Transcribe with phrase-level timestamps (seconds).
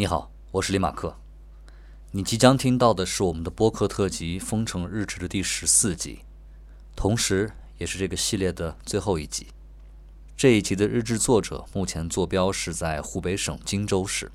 [0.00, 1.14] 你好，我是李马克。
[2.12, 6.20] 你即将听到的是我们的播客特辑《封城日志》的第十四集，
[6.96, 9.48] 同时也是这个系列的最后一集。
[10.38, 14.32] 这一集的日志作者目前坐标是在湖北省荆州市，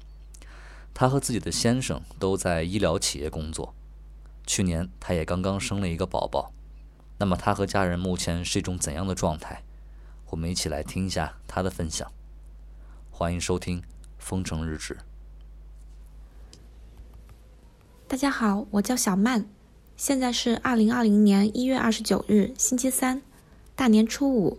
[0.93, 3.73] 他和自己的先生都在医疗企业工作。
[4.45, 6.51] 去年他也刚刚生了一个宝宝。
[7.17, 9.63] 那么他和家人目前是一种怎样的状态？
[10.29, 12.11] 我们一起来听一下他的分享。
[13.09, 13.81] 欢迎收听
[14.19, 14.93] 《封城日志》。
[18.15, 19.43] 大家好，我叫小曼，
[19.97, 23.21] 现在是二零二零年一月二十九日星期三，
[23.75, 24.57] 大年初五，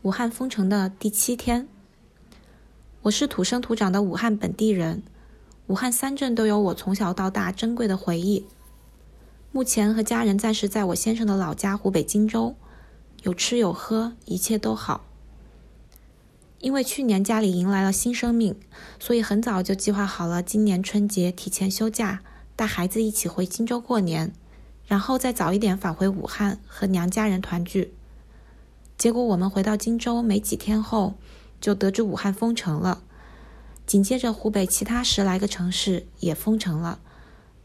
[0.00, 1.68] 武汉封城的第七天。
[3.02, 5.02] 我是土生土长的武汉本地人，
[5.66, 8.46] 武汉三镇都有我从小到大珍贵的回忆。
[9.52, 12.54] 目前和家人暂时在我先生的老家湖北荆州，
[13.24, 15.04] 有吃有喝，一切都好。
[16.60, 18.58] 因为去年家里迎来了新生命，
[18.98, 22.22] 所以很早就计划好了今年春节提前休假。
[22.56, 24.32] 带孩子一起回荆州过年，
[24.86, 27.92] 然后再早一点返回武汉和娘家人团聚。
[28.96, 31.14] 结果我们回到荆州没几天后，
[31.60, 33.02] 就得知武汉封城了。
[33.84, 36.98] 紧接着，湖北其他十来个城市也封城了，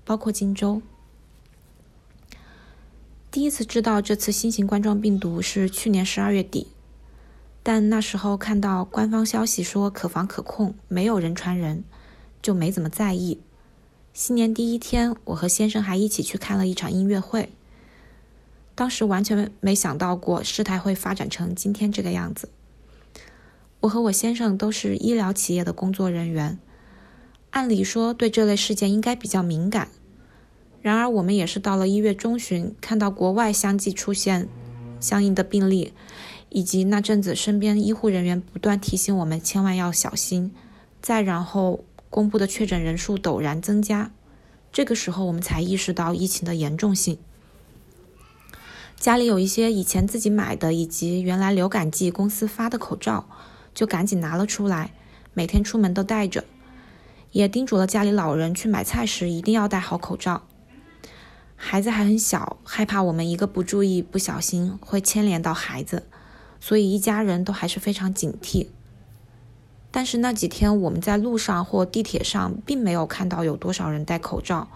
[0.03, 0.81] 包括荆州。
[3.31, 6.67] 第一次知道这次新型冠状病毒是去年十二月底，
[7.63, 11.85] 但那时候看到官方消息说可防可控，没有人传人，
[12.41, 13.39] 就没怎么在意。
[14.13, 17.49] 新年第一天，我和先生还一起去看了一场音乐会。
[18.75, 22.49] 当时完全没想到过事态会发展成今天这个样子。
[23.79, 26.59] 我和我先生都是医疗企业的工作人员，
[27.51, 29.87] 按理说对这类事件应该比较敏感。
[30.81, 34.49] 然而，我们也是到了一月中旬，看到国外相继出现
[34.99, 35.93] 相应的病例，
[36.49, 40.51] 以及那阵子身边医护人员不断提醒我们千万要小心，
[41.01, 41.85] 再然后。
[42.11, 44.11] 公布的确诊人数陡然增加，
[44.71, 47.17] 这个时候我们才意识到疫情的严重性。
[48.97, 53.27] 家里有一些以前自己买的以及原来流感季公司发的口罩，
[53.73, 54.91] 就赶紧拿了出来，
[55.33, 56.43] 每天出门都戴着。
[57.31, 60.43] 也叮嘱了家里老人去买菜时一定要戴好口罩。
[61.55, 66.03] 孩子还很小，害怕我们一个不注意不小心会牵连到孩子，
[66.59, 68.67] 所以一家人都还是非常警惕。
[69.91, 74.69] 但是那几天我们在路上或地铁上，并没有看到有多少人戴口罩。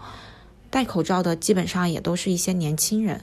[0.68, 3.22] 戴口罩的基本上也都是一些年轻人。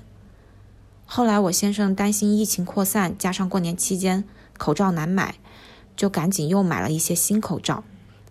[1.06, 4.24] 后来我先生担心疫情扩散，加上过年期间
[4.58, 5.36] 口罩难买，
[5.96, 7.84] 就赶紧又买了一些新口罩，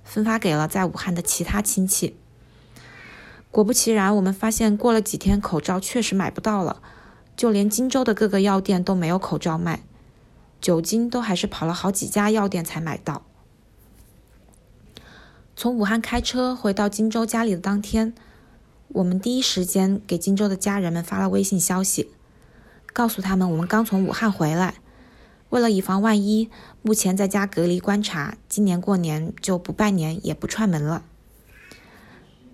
[0.03, 2.17] 分发给了在武汉的其他亲戚。
[3.53, 6.83] 果不其然，我们发现过了几天，口罩确实买不到了，
[7.37, 9.85] 就连荆州的各个药店都没有口罩卖，
[10.61, 13.23] 酒精都还是跑了好几家药店才买到。
[15.63, 18.13] 从武汉开车回到荆州家里的当天，
[18.89, 22.11] 我们第一时间给荆州的家人们发了微信消息，
[22.93, 24.75] 告诉他们我们刚从武汉回来，
[25.51, 26.51] 为了以防万一，
[26.83, 31.05] 目前在家隔离观察，今年过年就不拜年也不串门了。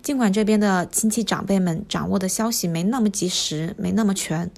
[0.03, 4.51] 尽管这边的亲戚长辈们掌握的消息没那么及时，没那么全，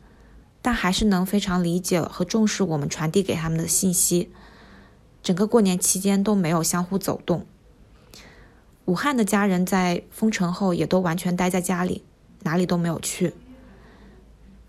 [0.62, 4.30] 但还是能非常理解和重视我们传递给他们的信息。
[5.24, 7.46] 整个过年期间都没有相互走动。
[8.92, 12.04] 武汉的家人在封城后也都完全待在家里，
[12.42, 13.34] 哪里都没有去。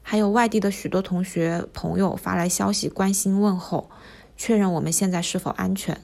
[0.01, 3.91] 还有外地的许多同学朋友发来消息关心问候，
[4.37, 6.01] 确认我们现在是否安全。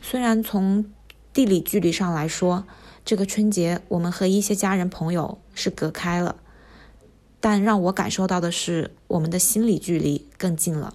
[0.00, 0.84] 虽然从
[1.32, 2.64] 地理距离上来说，
[3.04, 6.36] 这个春节我们和一些家人朋友是隔开了，
[7.40, 10.94] 但让我感受到的是，我们的心理距离更近了。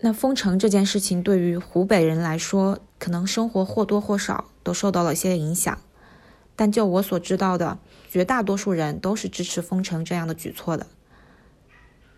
[0.00, 5.76] 那封城这件事情对于湖北人来说，可能生活或多或少都受到了些影响。
[6.54, 10.86] 但就我所知道的，绝大多数人都是支持封城这样的举措的。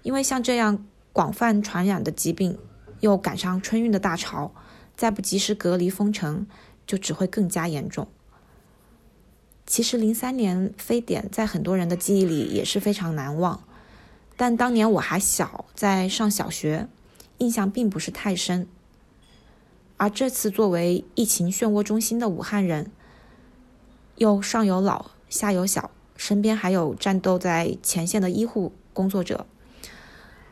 [0.03, 0.85] 因为像这样
[1.15, 2.59] 广泛传染的疾病，
[3.01, 4.53] 又赶上春运的大潮，
[4.95, 6.47] 再不及时隔离封城，
[6.87, 8.07] 就只会更加严重。
[9.67, 13.65] 其实零三年非典在很多人的记忆里也是非常难忘，
[14.37, 16.89] 但当年我还小，在上小学。
[17.39, 18.69] 印象并不是太深，
[19.97, 22.91] 而这次作为疫情漩涡中心的武汉人，
[24.17, 29.47] 又上有老下有小，身边还有战斗在前线的医护工作者，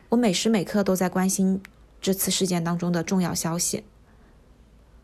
[0.09, 1.61] 我每时每刻都在关心
[2.01, 3.83] 这次事件当中的重要消息。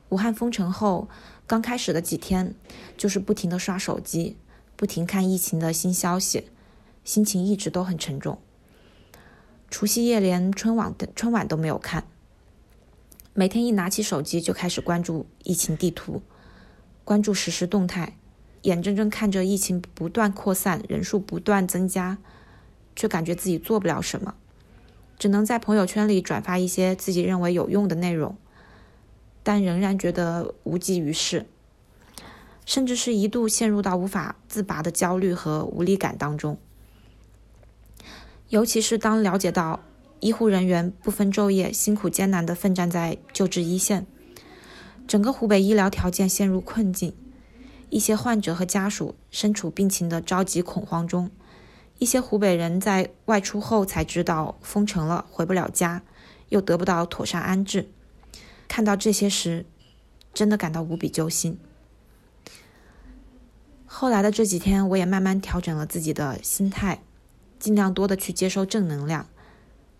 [0.10, 1.08] 武汉封城后，
[1.46, 2.56] 刚开始的几天，
[2.98, 4.38] 就是不停的刷手机，
[4.76, 6.50] 不停看疫情的新消息，
[7.04, 8.40] 心情一直都很沉重。
[9.70, 12.06] 除夕夜连春晚的春晚都没有看，
[13.40, 16.22] 每天一拿起手机就开始关注疫情地图，
[17.06, 18.18] 关注实时动态，
[18.64, 22.18] 眼睁睁看着疫情不断扩散，人数不断增加，
[22.98, 24.36] 却感觉自己做不了什么，
[25.18, 28.36] 只能在朋友圈里转发一些自己认为有用的内容，
[29.42, 31.46] 但仍然觉得无济于事，
[32.66, 36.58] 甚至是一度陷入到无法自拔的焦虑和无力感当中。
[38.50, 39.80] 尤其是当了解到。
[40.20, 44.06] 医护人员不分昼夜、辛苦艰难地奋战在救治一线，
[45.08, 47.14] 整个湖北医疗条件陷入困境。
[47.90, 51.32] 一些患者和家属身处病情的着急恐慌中，
[51.98, 56.04] 一些湖北人在外出后才知道封城了，回不了家，
[56.50, 57.90] 又得不到妥善安置。
[58.68, 59.66] 看到这些时，
[60.34, 61.58] 真的感到无比揪心。
[63.86, 67.02] 后来的这几天，我也慢慢调整了自己的心态，
[67.58, 69.28] 尽量多的去接收正能量。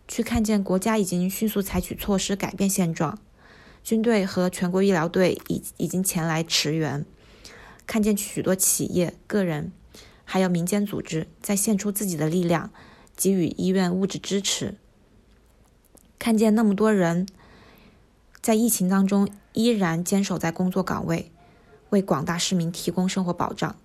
[0.10, 3.20] 去看见国家已经迅速采取措施改变现状，
[3.84, 7.06] 军队和全国医疗队已已经前来驰援，
[7.86, 9.72] 看见许多企业、个人，
[10.26, 12.72] 还有民间组织在献出自己的力量，
[13.16, 14.76] 给予医院物质支持。
[16.18, 17.28] 看见那么多人
[18.42, 21.32] 在疫情当中依然坚守在工作岗位，
[21.92, 23.76] 为广大市民提供生活保障。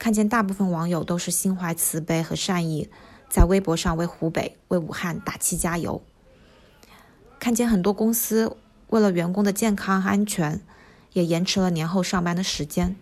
[0.00, 2.90] 看见大部分网友都是心怀慈悲和善意。
[3.32, 6.02] 在微博上为湖北、为武汉打气加油。
[7.38, 8.58] 看见很多公司
[8.88, 10.60] 为了员工的健康安全，
[11.14, 12.94] 也延迟了年后上班的时间。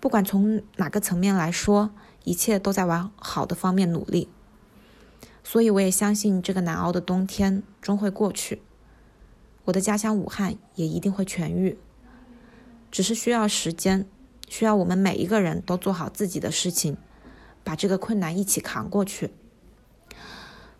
[0.00, 1.90] 不管从哪个层面来说，
[2.24, 4.30] 一切都在往好的方面努力。
[5.44, 8.62] 所以我也相信这个难熬的冬天终会过去，
[9.66, 11.76] 我的家乡武汉也一定会痊愈。
[12.90, 14.06] 只是需要时间，
[14.48, 16.96] 需要我们每一个人都做好自己的事情。
[17.64, 19.30] 把这个困难一起扛过去。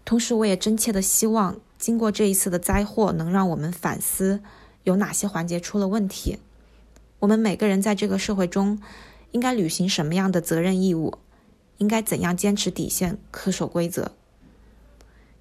[0.05, 4.40] 同时，我也真切的希望，经过这一次的灾祸，能让我们反思
[4.84, 6.38] 有哪些环节出了问题。
[7.20, 8.81] 我们每个人在这个社会中，
[9.31, 11.19] 应该履行什么样的责任义务？
[11.79, 14.12] 应该怎样坚持底线、恪守规则，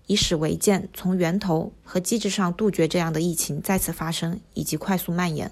[0.08, 5.52] 以史为鉴，从源头和机制上杜绝这样的疫情再次发生以及快速蔓延。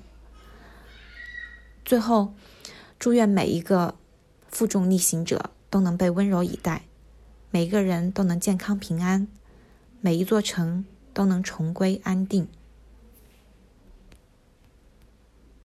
[1.86, 2.34] 最后，
[2.98, 3.96] 祝愿每一个
[4.48, 5.52] 负重逆行者。
[5.70, 6.84] 都能被温柔以待，
[7.52, 9.28] 每个人都能健康平安，
[10.02, 12.48] 每一座城都能重归安定。